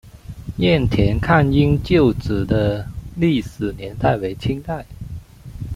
[0.57, 4.83] 雁田抗英旧址的历史年代为清代。